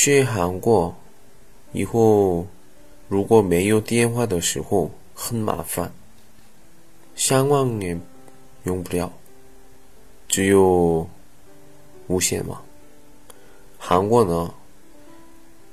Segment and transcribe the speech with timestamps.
[0.00, 0.94] 去韩国
[1.72, 2.46] 以后，
[3.08, 5.92] 如果没有电话的时候很麻烦，
[7.14, 7.98] 上网也
[8.64, 9.12] 用不了，
[10.28, 11.08] 只有
[12.08, 12.62] 无线网。
[13.78, 14.54] 韩国呢，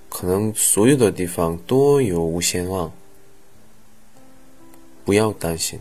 [0.09, 2.91] 可能所有的地方都有无线网，
[5.03, 5.79] 不要担心，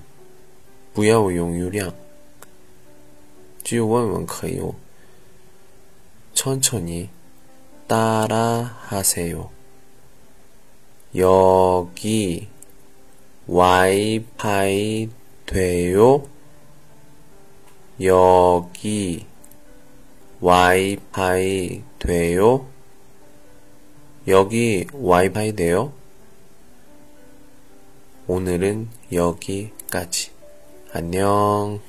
[0.95, 1.93] 不要用流量，
[3.62, 4.75] 只有问问可以哦。
[6.34, 7.09] 천천히
[7.88, 9.49] 따라 하세요.
[11.16, 12.49] 여기
[13.48, 15.10] 와이파이
[15.46, 16.27] 돼요?
[18.02, 19.26] 여기
[20.41, 22.68] 와이파이 돼요?
[24.27, 25.93] 여기 와이파이 돼요?
[28.27, 30.32] 오늘은 여기까지.
[30.91, 31.80] 안녕.